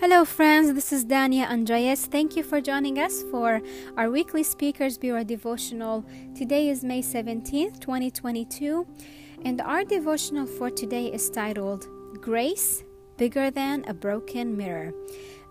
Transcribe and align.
Hello, 0.00 0.24
friends. 0.24 0.74
This 0.74 0.92
is 0.92 1.04
Dania 1.04 1.48
Andreas. 1.48 2.06
Thank 2.06 2.34
you 2.34 2.42
for 2.42 2.60
joining 2.60 2.98
us 2.98 3.22
for 3.30 3.62
our 3.96 4.10
weekly 4.10 4.42
Speakers 4.42 4.98
Bureau 4.98 5.22
devotional. 5.22 6.04
Today 6.36 6.68
is 6.68 6.82
May 6.82 7.00
17th, 7.00 7.78
2022, 7.78 8.86
and 9.44 9.60
our 9.60 9.84
devotional 9.84 10.46
for 10.46 10.68
today 10.68 11.06
is 11.12 11.30
titled 11.30 11.86
Grace 12.20 12.82
Bigger 13.16 13.52
Than 13.52 13.84
a 13.86 13.94
Broken 13.94 14.56
Mirror. 14.56 14.92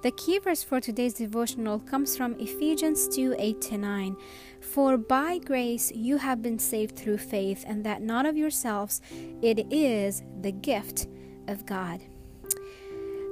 The 0.03 0.11
key 0.11 0.39
verse 0.39 0.61
for 0.61 0.81
today's 0.81 1.13
devotional 1.13 1.79
comes 1.79 2.17
from 2.17 2.35
Ephesians 2.37 3.07
2 3.07 3.37
8 3.39 3.61
to 3.61 3.77
9. 3.77 4.17
For 4.59 4.97
by 4.97 5.37
grace 5.37 5.89
you 5.95 6.17
have 6.17 6.41
been 6.41 6.59
saved 6.59 6.97
through 6.97 7.19
faith, 7.19 7.63
and 7.65 7.85
that 7.85 8.01
not 8.01 8.25
of 8.25 8.35
yourselves, 8.35 9.01
it 9.41 9.71
is 9.71 10.21
the 10.41 10.51
gift 10.51 11.07
of 11.47 11.65
God. 11.65 12.01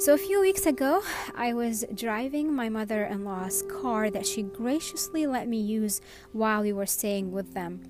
So, 0.02 0.16
a 0.16 0.18
few 0.18 0.41
weeks 0.41 0.66
ago, 0.66 1.04
I 1.36 1.54
was 1.54 1.86
driving 1.94 2.52
my 2.52 2.70
mother 2.70 3.04
in 3.04 3.23
law's 3.23 3.62
car 3.70 4.10
that 4.10 4.26
she 4.26 4.41
graciously 4.41 5.27
let 5.27 5.48
me 5.48 5.62
use 5.62 6.02
while 6.32 6.64
we 6.64 6.74
were 6.74 6.88
staying 6.88 7.32
with 7.32 7.54
them. 7.54 7.84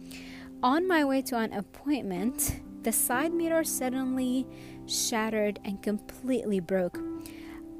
On 0.62 0.86
my 0.86 1.06
way 1.06 1.22
to 1.22 1.38
an 1.38 1.54
appointment, 1.54 2.60
the 2.84 2.92
side 2.92 3.32
mirror 3.32 3.64
suddenly 3.64 4.46
shattered 4.88 5.62
and 5.64 5.82
completely 5.82 6.60
broke. 6.60 7.00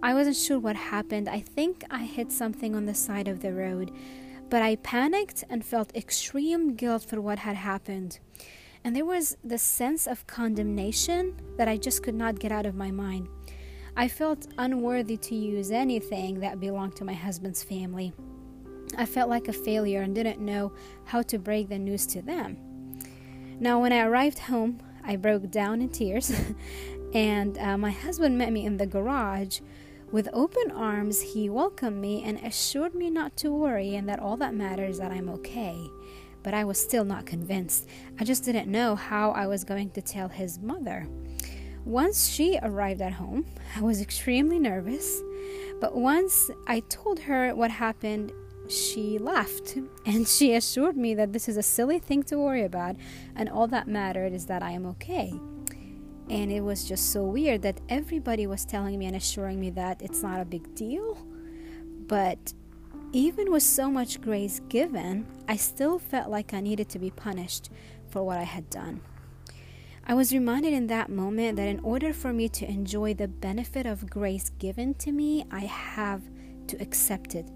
I 0.02 0.14
wasn't 0.14 0.38
sure 0.38 0.60
what 0.60 0.78
happened. 0.78 1.28
I 1.28 1.42
think 1.42 1.84
I 1.92 2.06
hit 2.06 2.32
something 2.32 2.74
on 2.74 2.86
the 2.86 2.96
side 2.96 3.28
of 3.28 3.42
the 3.42 3.52
road, 3.52 3.92
but 4.50 4.62
I 4.62 4.78
panicked 4.78 5.44
and 5.50 5.66
felt 5.66 5.94
extreme 5.94 6.76
guilt 6.78 7.04
for 7.04 7.20
what 7.20 7.40
had 7.40 7.58
happened. 7.58 8.20
And 8.86 8.96
there 8.96 9.04
was 9.04 9.36
the 9.44 9.58
sense 9.58 10.08
of 10.08 10.26
condemnation 10.26 11.36
that 11.58 11.68
I 11.68 11.76
just 11.76 12.02
could 12.02 12.16
not 12.16 12.40
get 12.40 12.54
out 12.54 12.66
of 12.66 12.76
my 12.76 12.92
mind. 12.92 13.28
I 13.96 14.08
felt 14.08 14.48
unworthy 14.58 15.18
to 15.18 15.36
use 15.36 15.70
anything 15.70 16.40
that 16.40 16.60
belonged 16.60 16.96
to 16.98 17.06
my 17.06 17.14
husband's 17.14 17.64
family. 17.64 18.14
I 18.98 19.06
felt 19.06 19.30
like 19.30 19.48
a 19.48 19.54
failure 19.54 20.02
and 20.02 20.16
didn't 20.16 20.40
know 20.40 20.72
how 21.06 21.22
to 21.24 21.38
break 21.38 21.70
the 21.70 21.78
news 21.78 22.06
to 22.08 22.22
them. 22.22 22.58
Now, 23.60 23.82
when 23.82 23.92
I 23.92 24.06
arrived 24.06 24.40
home, 24.40 24.80
I 25.04 25.18
broke 25.18 25.52
down 25.52 25.82
in 25.82 25.90
tears, 25.90 26.32
and 27.14 27.58
uh, 27.58 27.78
my 27.78 27.92
husband 27.92 28.38
met 28.38 28.54
me 28.54 28.66
in 28.66 28.78
the 28.78 28.88
garage. 28.88 29.60
With 30.12 30.30
open 30.34 30.72
arms, 30.72 31.22
he 31.22 31.50
welcomed 31.50 32.02
me 32.02 32.24
and 32.24 32.38
assured 32.40 32.96
me 32.96 33.10
not 33.10 33.38
to 33.38 33.52
worry 33.52 33.96
and 33.96 34.08
that 34.10 34.20
all 34.20 34.36
that 34.38 34.54
matters 34.54 34.96
is 34.96 35.00
that 35.00 35.12
I'm 35.12 35.30
okay. 35.30 35.78
But 36.44 36.54
I 36.54 36.64
was 36.64 36.82
still 36.82 37.06
not 37.06 37.26
convinced. 37.26 37.88
I 38.20 38.24
just 38.24 38.44
didn't 38.44 38.70
know 38.70 38.96
how 38.96 39.32
I 39.32 39.48
was 39.48 39.64
going 39.64 39.92
to 39.92 40.02
tell 40.02 40.28
his 40.28 40.60
mother. 40.60 41.08
Once 41.86 42.30
she 42.30 42.60
arrived 42.62 43.02
at 43.02 43.14
home, 43.14 43.46
I 43.76 43.82
was 43.82 44.02
extremely 44.02 44.60
nervous, 44.60 45.22
but 45.80 45.96
once 45.96 46.52
I 46.68 46.82
told 46.82 47.20
her 47.22 47.56
what 47.56 47.72
happened, 47.72 48.32
she 48.68 49.18
laughed 49.18 49.78
and 50.06 50.28
she 50.28 50.54
assured 50.54 50.96
me 50.96 51.16
that 51.16 51.34
this 51.34 51.50
is 51.50 51.58
a 51.58 51.64
silly 51.64 52.00
thing 52.00 52.24
to 52.24 52.38
worry 52.38 52.64
about 52.64 52.96
and 53.36 53.50
all 53.50 53.68
that 53.68 53.88
mattered 53.88 54.34
is 54.34 54.46
that 54.46 54.62
I 54.62 54.72
am 54.72 54.86
okay. 54.88 55.34
And 56.30 56.52
it 56.52 56.62
was 56.62 56.88
just 56.88 57.12
so 57.12 57.24
weird 57.24 57.64
that 57.64 57.82
everybody 57.90 58.48
was 58.48 58.64
telling 58.64 58.98
me 58.98 59.08
and 59.08 59.16
assuring 59.16 59.60
me 59.60 59.70
that 59.72 60.02
it's 60.02 60.24
not 60.24 60.40
a 60.40 60.46
big 60.46 60.74
deal. 60.76 61.18
But 62.08 62.54
even 63.12 63.52
with 63.52 63.64
so 63.64 63.92
much 63.92 64.22
grace 64.22 64.62
given, 64.70 65.26
I 65.50 65.58
still 65.58 66.00
felt 66.00 66.30
like 66.30 66.54
I 66.54 66.62
needed 66.62 66.88
to 66.90 67.00
be 67.00 67.10
punished 67.10 67.70
for 68.10 68.24
what 68.24 68.38
I 68.38 68.44
had 68.44 68.70
done. 68.70 69.02
I 70.12 70.14
was 70.14 70.34
reminded 70.34 70.74
in 70.74 70.88
that 70.88 71.10
moment 71.10 71.56
that 71.56 71.70
in 71.70 71.80
order 71.80 72.12
for 72.12 72.34
me 72.34 72.50
to 72.50 72.70
enjoy 72.70 73.14
the 73.14 73.30
benefit 73.30 73.86
of 73.86 74.10
grace 74.10 74.50
given 74.60 74.94
to 74.96 75.14
me, 75.14 75.46
I 75.50 75.62
have 75.62 76.22
to 76.68 76.76
accept 76.82 77.34
it. 77.34 77.50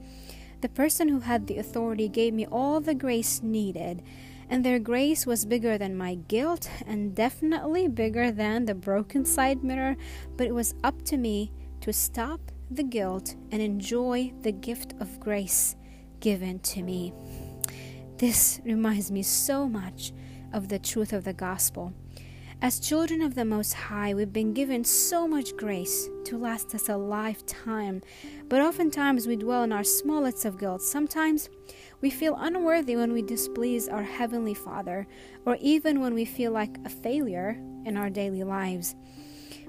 The 0.61 0.69
person 0.69 1.09
who 1.09 1.19
had 1.19 1.47
the 1.47 1.57
authority 1.57 2.07
gave 2.07 2.33
me 2.33 2.45
all 2.45 2.79
the 2.79 2.95
grace 2.95 3.43
needed, 3.43 4.03
and 4.49 4.63
their 4.63 4.79
grace 4.79 5.25
was 5.25 5.45
bigger 5.45 5.77
than 5.77 5.97
my 5.97 6.15
guilt 6.29 6.69
and 6.87 7.13
definitely 7.13 7.89
bigger 7.89 8.31
than 8.31 8.63
the 8.63 8.73
broken 8.73 9.25
side 9.25 9.61
mirror, 9.61 9.97
but 10.37 10.47
it 10.47 10.55
was 10.55 10.75
up 10.81 11.01
to 11.07 11.17
me 11.17 11.51
to 11.81 11.91
stop 11.91 12.39
the 12.71 12.83
guilt 12.83 13.35
and 13.51 13.61
enjoy 13.61 14.31
the 14.43 14.53
gift 14.53 14.93
of 15.01 15.19
grace 15.19 15.75
given 16.21 16.59
to 16.59 16.83
me. 16.83 17.11
This 18.17 18.61
reminds 18.63 19.11
me 19.11 19.23
so 19.23 19.67
much 19.67 20.13
of 20.53 20.69
the 20.69 20.79
truth 20.79 21.11
of 21.11 21.25
the 21.25 21.33
gospel. 21.33 21.93
As 22.65 22.79
children 22.79 23.21
of 23.21 23.35
the 23.35 23.45
Most 23.45 23.73
High, 23.73 24.15
we've 24.15 24.33
been 24.33 24.51
given 24.51 24.83
so 24.83 25.27
much 25.27 25.55
grace 25.55 26.09
to 26.23 26.35
last 26.35 26.73
us 26.73 26.89
a 26.89 26.97
lifetime, 26.97 28.01
but 28.49 28.59
oftentimes 28.59 29.27
we 29.27 29.35
dwell 29.35 29.61
in 29.61 29.71
our 29.71 29.83
smallest 29.83 30.45
of 30.45 30.57
guilt. 30.57 30.81
Sometimes 30.81 31.47
we 32.01 32.09
feel 32.09 32.35
unworthy 32.39 32.95
when 32.95 33.13
we 33.13 33.21
displease 33.21 33.87
our 33.87 34.01
Heavenly 34.01 34.55
Father, 34.55 35.05
or 35.45 35.59
even 35.61 35.99
when 35.99 36.15
we 36.15 36.25
feel 36.25 36.51
like 36.51 36.75
a 36.83 36.89
failure 36.89 37.55
in 37.85 37.97
our 37.97 38.09
daily 38.09 38.43
lives. 38.43 38.95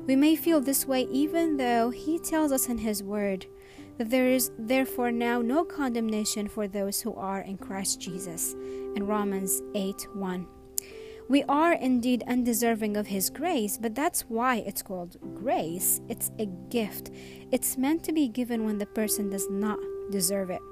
We 0.06 0.16
may 0.16 0.34
feel 0.34 0.62
this 0.62 0.86
way 0.86 1.02
even 1.10 1.58
though 1.58 1.90
He 1.90 2.18
tells 2.18 2.50
us 2.50 2.66
in 2.66 2.78
His 2.78 3.02
Word 3.02 3.44
that 3.98 4.08
there 4.08 4.28
is 4.28 4.52
therefore 4.58 5.12
now 5.12 5.42
no 5.42 5.66
condemnation 5.66 6.48
for 6.48 6.66
those 6.66 7.02
who 7.02 7.14
are 7.14 7.42
in 7.42 7.58
Christ 7.58 8.00
Jesus 8.00 8.54
in 8.54 9.06
Romans 9.06 9.60
8 9.74 10.06
1. 10.14 10.46
We 11.28 11.42
are 11.48 11.72
indeed 11.72 12.22
undeserving 12.28 12.96
of 12.96 13.08
His 13.08 13.30
grace, 13.30 13.78
but 13.78 13.94
that's 13.94 14.22
why 14.22 14.56
it's 14.58 14.82
called 14.82 15.16
grace. 15.34 16.00
It's 16.08 16.30
a 16.38 16.46
gift. 16.46 17.10
It's 17.50 17.76
meant 17.76 18.04
to 18.04 18.12
be 18.12 18.28
given 18.28 18.64
when 18.64 18.78
the 18.78 18.86
person 18.86 19.30
does 19.30 19.50
not 19.50 19.78
deserve 20.10 20.50
it. 20.50 20.62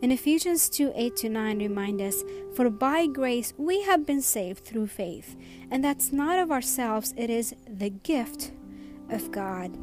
In 0.00 0.12
Ephesians 0.12 0.68
2 0.70 0.92
8 0.94 1.16
to 1.16 1.28
9 1.28 1.58
remind 1.58 2.00
us, 2.00 2.22
For 2.54 2.70
by 2.70 3.06
grace 3.06 3.52
we 3.58 3.82
have 3.82 4.06
been 4.06 4.22
saved 4.22 4.64
through 4.64 4.86
faith, 4.86 5.36
and 5.70 5.84
that's 5.84 6.12
not 6.12 6.38
of 6.38 6.52
ourselves, 6.52 7.12
it 7.16 7.28
is 7.28 7.54
the 7.66 7.90
gift 7.90 8.52
of 9.10 9.30
God. 9.32 9.76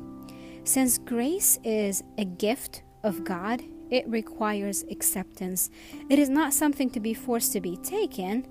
Since 0.64 0.98
grace 1.00 1.60
is 1.64 2.04
a 2.18 2.26
gift 2.26 2.82
of 3.04 3.24
God, 3.26 3.62
it 3.90 4.08
requires 4.08 4.84
acceptance. 4.90 5.70
It 6.10 6.18
is 6.18 6.30
not 6.30 6.54
something 6.54 6.90
to 6.92 7.00
be 7.00 7.14
forced 7.14 7.54
to 7.54 7.62
be 7.62 7.78
taken, 7.78 8.48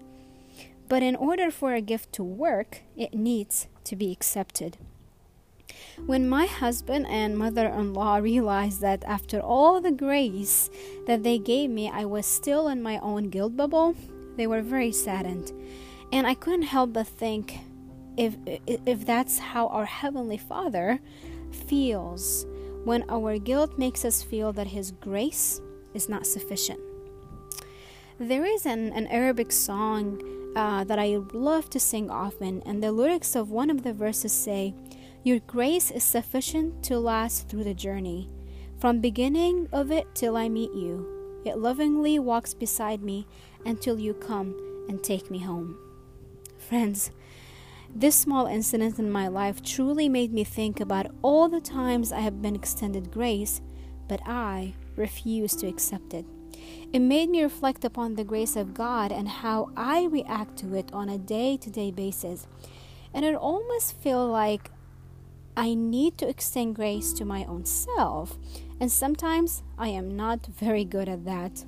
but 0.89 1.03
in 1.03 1.17
order 1.17 1.51
for 1.51 1.75
a 1.75 1.81
gift 1.81 2.13
to 2.15 2.23
work, 2.23 2.83
it 2.97 3.15
needs 3.15 3.67
to 3.85 3.97
be 3.97 4.13
accepted. 4.13 4.79
When 6.05 6.29
my 6.29 6.47
husband 6.47 7.07
and 7.09 7.37
mother 7.37 7.67
in 7.67 7.95
law 7.95 8.17
realized 8.23 8.81
that 8.83 9.05
after 9.05 9.41
all 9.41 9.81
the 9.81 9.91
grace 9.93 10.71
that 11.07 11.23
they 11.23 11.39
gave 11.39 11.71
me, 11.71 11.91
I 11.91 12.05
was 12.05 12.27
still 12.27 12.69
in 12.69 12.83
my 12.83 12.99
own 12.99 13.31
guilt 13.31 13.57
bubble, 13.57 13.95
they 14.37 14.47
were 14.47 14.63
very 14.63 14.93
saddened. 14.93 15.53
And 16.13 16.27
I 16.27 16.35
couldn't 16.35 16.63
help 16.63 16.93
but 16.93 17.07
think 17.07 17.59
if, 18.17 18.37
if 18.47 19.05
that's 19.05 19.39
how 19.39 19.69
our 19.69 19.85
Heavenly 19.85 20.39
Father 20.39 21.01
feels 21.67 22.47
when 22.85 23.05
our 23.11 23.39
guilt 23.39 23.79
makes 23.79 24.05
us 24.05 24.23
feel 24.23 24.53
that 24.53 24.69
His 24.69 24.93
grace 24.93 25.61
is 25.95 26.09
not 26.09 26.27
sufficient. 26.27 26.81
There 28.19 28.47
is 28.47 28.65
an, 28.65 28.93
an 28.93 29.07
Arabic 29.09 29.53
song 29.53 30.23
uh, 30.57 30.85
that 30.85 30.99
I 30.99 31.19
love 31.35 31.69
to 31.71 31.79
sing 31.79 32.11
often, 32.11 32.63
and 32.65 32.83
the 32.83 32.91
lyrics 32.91 33.37
of 33.37 33.51
one 33.51 33.69
of 33.69 33.83
the 33.83 33.93
verses 33.93 34.33
say, 34.33 34.75
Your 35.23 35.39
grace 35.41 35.91
is 35.91 36.03
sufficient 36.03 36.83
to 36.85 36.99
last 36.99 37.49
through 37.49 37.65
the 37.65 37.75
journey. 37.75 38.31
From 38.79 39.01
beginning 39.01 39.69
of 39.71 39.93
it 39.93 40.07
till 40.15 40.37
I 40.37 40.49
meet 40.49 40.73
you, 40.73 41.43
it 41.45 41.59
lovingly 41.59 42.19
walks 42.19 42.55
beside 42.55 43.03
me 43.03 43.27
until 43.67 44.01
you 44.01 44.15
come 44.15 44.57
and 44.89 45.03
take 45.05 45.31
me 45.31 45.39
home. 45.39 45.79
Friends, 46.59 47.11
this 47.95 48.17
small 48.17 48.47
incident 48.47 48.99
in 48.99 49.11
my 49.11 49.29
life 49.29 49.63
truly 49.63 50.09
made 50.09 50.33
me 50.33 50.43
think 50.43 50.81
about 50.81 51.07
all 51.23 51.49
the 51.49 51.61
times 51.61 52.13
I 52.13 52.21
have 52.21 52.41
been 52.41 52.57
extended 52.57 53.11
grace, 53.11 53.61
but 54.09 54.21
I 54.27 54.75
refuse 54.97 55.55
to 55.57 55.67
accept 55.67 56.15
it. 56.15 56.25
It 56.93 57.01
made 57.01 57.31
me 57.31 57.43
reflect 57.43 57.85
upon 57.85 58.15
the 58.15 58.25
grace 58.25 58.57
of 58.57 58.75
God 58.75 59.13
and 59.13 59.29
how 59.29 59.71
I 59.77 60.05
react 60.05 60.57
to 60.59 60.75
it 60.75 60.93
on 60.93 61.09
a 61.09 61.19
day 61.19 61.57
to 61.59 61.71
day 61.71 61.91
basis. 61.91 62.47
And 63.13 63.25
it 63.25 63.35
almost 63.35 63.97
feel 64.01 64.27
like 64.27 64.71
I 65.57 65.73
need 65.73 66.19
to 66.19 66.29
extend 66.29 66.77
grace 66.77 67.15
to 67.15 67.25
my 67.25 67.45
own 67.47 67.65
self, 67.65 68.37
and 68.79 68.93
sometimes 68.93 69.63
I 69.79 69.89
am 69.89 70.15
not 70.15 70.47
very 70.47 70.85
good 70.85 71.09
at 71.09 71.25
that. 71.25 71.65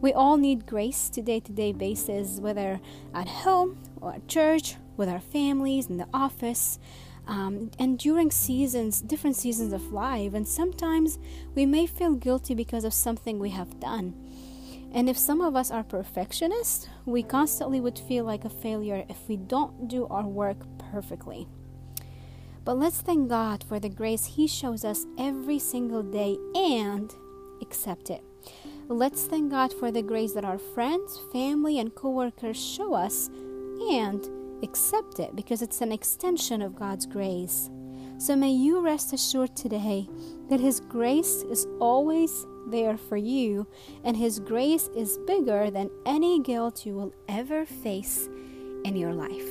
We 0.00 0.12
all 0.12 0.36
need 0.36 0.66
grace 0.66 1.08
to 1.10 1.22
day 1.22 1.38
to 1.40 1.52
day 1.52 1.72
basis, 1.72 2.40
whether 2.40 2.80
at 3.14 3.28
home 3.28 3.78
or 4.00 4.14
at 4.14 4.26
church, 4.26 4.76
with 4.96 5.08
our 5.08 5.20
families, 5.20 5.86
in 5.86 5.96
the 5.96 6.08
office, 6.12 6.80
um, 7.28 7.70
and 7.78 7.98
during 7.98 8.30
seasons, 8.30 9.02
different 9.02 9.36
seasons 9.36 9.74
of 9.74 9.92
life. 9.92 10.32
And 10.32 10.48
sometimes 10.48 11.18
we 11.54 11.66
may 11.66 11.86
feel 11.86 12.14
guilty 12.14 12.54
because 12.54 12.84
of 12.84 12.94
something 12.94 13.38
we 13.38 13.50
have 13.50 13.78
done. 13.78 14.14
And 14.92 15.08
if 15.08 15.18
some 15.18 15.42
of 15.42 15.54
us 15.54 15.70
are 15.70 15.84
perfectionists, 15.84 16.88
we 17.04 17.22
constantly 17.22 17.80
would 17.80 17.98
feel 17.98 18.24
like 18.24 18.46
a 18.46 18.50
failure 18.50 19.04
if 19.10 19.28
we 19.28 19.36
don't 19.36 19.86
do 19.88 20.06
our 20.06 20.26
work 20.26 20.56
perfectly. 20.90 21.46
But 22.64 22.78
let's 22.78 23.02
thank 23.02 23.28
God 23.28 23.62
for 23.62 23.78
the 23.78 23.90
grace 23.90 24.24
He 24.24 24.46
shows 24.46 24.84
us 24.84 25.04
every 25.18 25.58
single 25.58 26.02
day 26.02 26.38
and 26.54 27.14
accept 27.60 28.08
it. 28.08 28.24
Let's 28.88 29.26
thank 29.26 29.50
God 29.50 29.74
for 29.74 29.90
the 29.92 30.02
grace 30.02 30.32
that 30.32 30.46
our 30.46 30.58
friends, 30.58 31.20
family, 31.30 31.78
and 31.78 31.94
coworkers 31.94 32.58
show 32.58 32.94
us 32.94 33.28
and 33.28 34.37
accept 34.62 35.20
it 35.20 35.34
because 35.36 35.62
it's 35.62 35.80
an 35.80 35.92
extension 35.92 36.62
of 36.62 36.76
God's 36.76 37.06
grace. 37.06 37.70
So 38.18 38.34
may 38.34 38.50
you 38.50 38.80
rest 38.80 39.12
assured 39.12 39.54
today 39.54 40.08
that 40.50 40.60
His 40.60 40.80
grace 40.80 41.44
is 41.44 41.66
always 41.80 42.46
there 42.66 42.96
for 42.96 43.16
you, 43.16 43.66
and 44.04 44.16
His 44.16 44.40
grace 44.40 44.88
is 44.96 45.18
bigger 45.26 45.70
than 45.70 45.90
any 46.04 46.40
guilt 46.40 46.84
you 46.84 46.94
will 46.94 47.14
ever 47.28 47.64
face 47.64 48.28
in 48.84 48.96
your 48.96 49.14
life. 49.14 49.48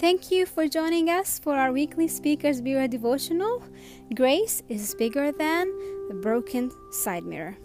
Thank 0.00 0.32
you 0.32 0.46
for 0.46 0.66
joining 0.66 1.08
us 1.08 1.38
for 1.38 1.54
our 1.54 1.72
weekly 1.72 2.08
Speakers 2.08 2.60
Bureau 2.60 2.88
devotional. 2.88 3.62
Grace 4.16 4.60
is 4.68 4.96
bigger 4.96 5.30
than 5.30 5.68
the 6.08 6.14
broken 6.20 6.72
side 6.90 7.22
mirror. 7.22 7.56